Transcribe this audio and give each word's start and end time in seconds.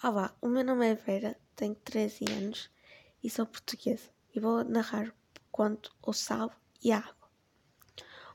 Olá, 0.00 0.32
o 0.40 0.46
meu 0.46 0.62
nome 0.64 0.86
é 0.86 0.94
Vera, 0.94 1.36
tenho 1.56 1.74
13 1.74 2.24
anos 2.30 2.70
e 3.20 3.28
sou 3.28 3.44
portuguesa 3.44 4.08
e 4.32 4.38
vou 4.38 4.62
narrar 4.62 5.12
conto 5.50 5.92
O 6.00 6.12
Sal 6.12 6.52
e 6.80 6.92
a 6.92 6.98
Água. 6.98 7.28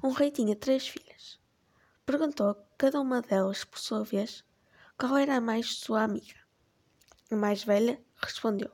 Um 0.04 0.10
rei 0.10 0.30
tinha 0.30 0.58
três 0.58 0.90
filhas. 0.90 1.40
Perguntou 2.06 2.50
a 2.50 2.56
cada 2.78 3.00
uma 3.00 3.22
delas, 3.22 3.64
por 3.64 3.80
sua 3.80 4.04
vez, 4.04 4.44
qual 5.00 5.16
era 5.16 5.38
a 5.38 5.40
mais 5.40 5.78
sua 5.78 6.04
amiga. 6.04 6.36
A 7.32 7.36
mais 7.38 7.64
velha 7.64 7.98
respondeu: 8.18 8.70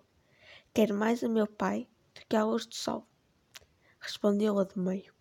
Quero 0.74 0.96
mais 0.96 1.24
a 1.24 1.30
meu 1.30 1.46
pai 1.46 1.88
do 2.16 2.26
que 2.28 2.36
a 2.36 2.44
luz 2.44 2.66
do 2.66 2.74
sol. 2.74 3.08
Respondeu 4.00 4.58
a 4.58 4.64
do 4.64 4.80
meio: 4.82 5.14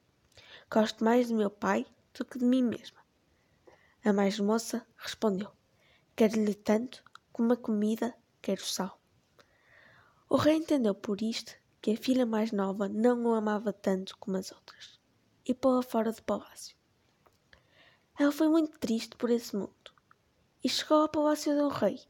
Gosto 0.71 1.05
mais 1.05 1.29
do 1.29 1.35
meu 1.35 1.51
pai 1.51 1.87
do 2.15 2.25
que 2.25 2.39
de 2.39 2.47
mim 2.47 2.63
mesma. 2.63 3.05
A 4.03 4.11
mais 4.11 4.41
moça 4.41 4.87
respondeu: 4.97 5.53
Quero-lhe 6.17 6.55
tanto 6.55 7.05
como 7.39 7.53
a 7.53 7.57
comida 7.57 8.13
quer 8.43 8.59
o 8.59 8.67
sal. 8.67 9.01
O 10.29 10.35
rei 10.37 10.57
entendeu 10.57 10.93
por 10.93 11.23
isto 11.23 11.53
que 11.81 11.93
a 11.93 11.97
filha 11.97 12.27
mais 12.27 12.51
nova 12.51 12.89
não 12.89 13.25
o 13.27 13.33
amava 13.33 13.73
tanto 13.73 14.19
como 14.19 14.37
as 14.37 14.51
outras 14.51 14.99
e 15.47 15.55
pô-la 15.55 15.85
fora 15.85 16.11
do 16.11 16.21
palácio. 16.25 16.77
Ela 18.19 18.33
foi 18.33 18.49
muito 18.49 18.77
triste 18.81 19.15
por 19.15 19.31
esse 19.31 19.55
mundo 19.55 19.93
e 20.65 20.69
chegou 20.69 20.97
ao 21.01 21.09
palácio 21.09 21.57
do 21.57 21.69
rei 21.69 22.01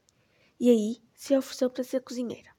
e 0.58 0.70
aí 0.70 1.02
se 1.14 1.36
ofereceu 1.36 1.68
para 1.68 1.84
ser 1.84 2.00
cozinheira. 2.00 2.56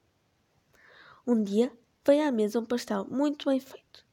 Um 1.25 1.43
dia 1.43 1.75
veio 2.05 2.27
à 2.27 2.31
mesa 2.31 2.59
um 2.59 2.65
pastel 2.67 3.03
muito 3.05 3.49
bem 3.49 3.59
feito 3.59 4.05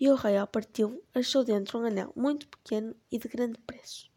e 0.00 0.08
o 0.08 0.14
rei, 0.14 0.38
ao 0.38 0.46
parti-lo, 0.46 1.04
achou 1.14 1.44
dentro 1.44 1.78
um 1.78 1.84
anel 1.84 2.10
muito 2.16 2.48
pequeno 2.48 2.96
e 3.10 3.18
de 3.18 3.28
grande 3.28 3.58
preço. 3.58 4.10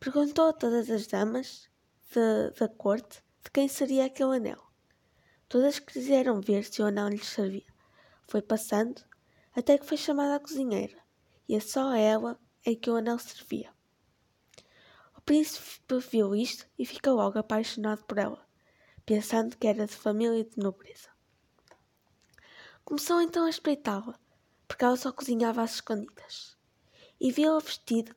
Perguntou 0.00 0.48
a 0.48 0.52
todas 0.52 0.90
as 0.90 1.06
damas 1.06 1.68
da, 2.14 2.50
da 2.50 2.68
corte 2.68 3.22
de 3.44 3.50
quem 3.50 3.68
seria 3.68 4.06
aquele 4.06 4.36
anel. 4.36 4.62
Todas 5.48 5.78
quiseram 5.78 6.40
ver 6.40 6.64
se 6.64 6.82
o 6.82 6.86
anel 6.86 7.08
lhes 7.08 7.26
servia. 7.26 7.66
Foi 8.26 8.42
passando 8.42 9.02
até 9.54 9.78
que 9.78 9.86
foi 9.86 9.96
chamada 9.96 10.36
a 10.36 10.40
cozinheira, 10.40 10.98
e 11.48 11.54
é 11.54 11.60
só 11.60 11.88
a 11.88 11.98
ela 11.98 12.38
é 12.64 12.74
que 12.74 12.90
o 12.90 12.96
anel 12.96 13.18
servia. 13.18 13.72
O 15.16 15.20
príncipe 15.20 15.98
viu 16.10 16.34
isto 16.34 16.66
e 16.78 16.86
ficou 16.86 17.14
logo 17.14 17.38
apaixonado 17.38 18.04
por 18.04 18.18
ela, 18.18 18.46
pensando 19.04 19.56
que 19.56 19.66
era 19.66 19.86
de 19.86 19.94
família 19.94 20.44
de 20.44 20.58
nobreza. 20.58 21.08
Começou 22.84 23.20
então 23.20 23.44
a 23.44 23.50
espreitá-la, 23.50 24.18
porque 24.66 24.84
ela 24.84 24.96
só 24.96 25.12
cozinhava 25.12 25.62
às 25.62 25.74
escondidas, 25.74 26.56
e 27.20 27.32
viu-a 27.32 27.58
vestida, 27.58 28.16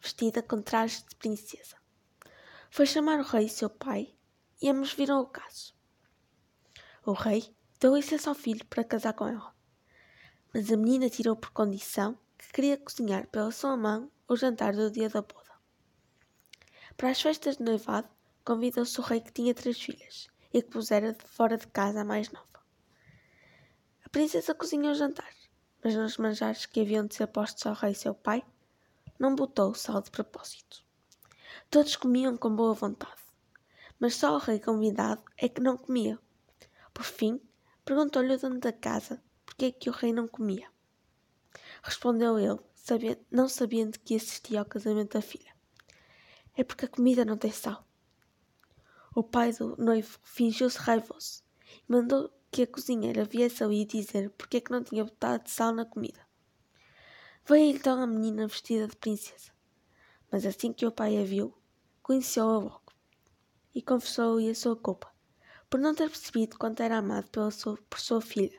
vestida 0.00 0.42
com 0.42 0.60
trajes 0.60 1.04
de 1.04 1.16
princesa. 1.16 1.76
Foi 2.70 2.86
chamar 2.86 3.20
o 3.20 3.22
rei, 3.22 3.48
seu 3.48 3.70
pai, 3.70 4.14
e 4.60 4.68
ambos 4.68 4.92
viram 4.92 5.20
o 5.20 5.26
caso. 5.26 5.74
O 7.04 7.12
rei 7.12 7.54
deu 7.78 7.94
licença 7.94 8.30
ao 8.30 8.34
filho 8.34 8.64
para 8.66 8.84
casar 8.84 9.12
com 9.12 9.26
ela, 9.26 9.54
mas 10.52 10.72
a 10.72 10.76
menina 10.76 11.08
tirou 11.08 11.36
por 11.36 11.50
condição 11.50 12.18
que 12.36 12.52
queria 12.52 12.76
cozinhar 12.76 13.26
pela 13.28 13.50
sua 13.50 13.76
mão 13.76 14.10
o 14.28 14.36
jantar 14.36 14.74
do 14.74 14.90
dia 14.90 15.08
da 15.08 15.22
boda. 15.22 15.52
Para 16.96 17.10
as 17.10 17.20
festas 17.20 17.56
de 17.58 17.62
noivado, 17.62 18.08
convidou-se 18.44 18.98
o 18.98 19.02
rei 19.02 19.20
que 19.20 19.32
tinha 19.32 19.54
três 19.54 19.80
filhas 19.80 20.28
e 20.52 20.62
que 20.62 20.70
pusera 20.70 21.12
de 21.12 21.24
fora 21.24 21.58
de 21.58 21.66
casa 21.66 22.00
a 22.00 22.04
mais 22.04 22.30
nova. 22.30 22.46
A 24.04 24.08
princesa 24.08 24.54
cozinhou 24.54 24.92
o 24.92 24.94
jantar, 24.94 25.32
mas 25.84 25.94
nos 25.94 26.16
manjares 26.16 26.64
que 26.64 26.80
haviam 26.80 27.06
de 27.06 27.14
ser 27.14 27.26
postos 27.26 27.66
ao 27.66 27.74
rei 27.74 27.94
seu 27.94 28.14
pai, 28.14 28.42
não 29.18 29.34
botou 29.34 29.74
sal 29.74 30.00
de 30.00 30.10
propósito. 30.10 30.85
Todos 31.70 31.96
comiam 31.96 32.36
com 32.36 32.54
boa 32.54 32.74
vontade, 32.74 33.20
mas 33.98 34.14
só 34.14 34.34
o 34.34 34.38
rei 34.38 34.60
convidado 34.60 35.22
é 35.36 35.48
que 35.48 35.60
não 35.60 35.76
comia. 35.76 36.18
Por 36.94 37.04
fim, 37.04 37.40
perguntou-lhe 37.84 38.34
o 38.34 38.38
dono 38.38 38.60
da 38.60 38.72
casa 38.72 39.22
porque 39.44 39.66
é 39.66 39.72
que 39.72 39.90
o 39.90 39.92
rei 39.92 40.12
não 40.12 40.28
comia. 40.28 40.70
Respondeu 41.82 42.38
ele, 42.38 42.58
sabendo, 42.74 43.20
não 43.30 43.48
sabendo 43.48 43.98
que 43.98 44.14
assistia 44.14 44.60
ao 44.60 44.66
casamento 44.66 45.14
da 45.14 45.22
filha. 45.22 45.54
É 46.54 46.62
porque 46.62 46.84
a 46.84 46.88
comida 46.88 47.24
não 47.24 47.36
tem 47.36 47.52
sal. 47.52 47.86
O 49.14 49.22
pai 49.22 49.52
do 49.52 49.76
noivo 49.76 50.18
fingiu-se 50.22 50.78
raivoso 50.78 51.42
e 51.66 51.92
mandou 51.92 52.30
que 52.50 52.62
a 52.62 52.66
cozinheira 52.66 53.24
viesse 53.24 53.64
ali 53.64 53.84
dizer 53.84 54.30
porque 54.30 54.58
é 54.58 54.60
que 54.60 54.70
não 54.70 54.84
tinha 54.84 55.04
botado 55.04 55.48
sal 55.48 55.72
na 55.72 55.84
comida. 55.84 56.26
Veio 57.44 57.76
então 57.76 58.00
a 58.00 58.06
menina 58.06 58.46
vestida 58.46 58.86
de 58.86 58.96
princesa 58.96 59.55
mas 60.30 60.46
assim 60.46 60.72
que 60.72 60.86
o 60.86 60.92
pai 60.92 61.18
a 61.18 61.24
viu, 61.24 61.54
conheceu-a 62.02 62.58
logo 62.58 62.92
e 63.74 63.82
confessou-lhe 63.82 64.50
a 64.50 64.54
sua 64.54 64.76
culpa 64.76 65.16
por 65.68 65.80
não 65.80 65.94
ter 65.94 66.08
percebido 66.08 66.56
quanto 66.58 66.82
era 66.82 66.98
amado 66.98 67.28
pela 67.30 67.50
sua, 67.50 67.76
por 67.90 68.00
sua 68.00 68.20
filha, 68.20 68.58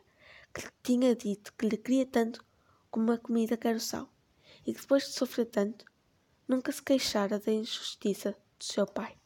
que 0.54 0.62
lhe 0.62 0.72
tinha 0.84 1.16
dito 1.16 1.54
que 1.58 1.68
lhe 1.68 1.78
queria 1.78 2.06
tanto 2.06 2.46
como 2.92 3.12
a 3.12 3.18
comida 3.18 3.58
sal, 3.80 4.12
e 4.66 4.74
que 4.74 4.82
depois 4.82 5.04
de 5.04 5.14
sofrer 5.14 5.46
tanto, 5.46 5.86
nunca 6.48 6.72
se 6.72 6.82
queixara 6.82 7.40
da 7.40 7.52
injustiça 7.52 8.32
do 8.58 8.64
seu 8.64 8.86
pai. 8.86 9.17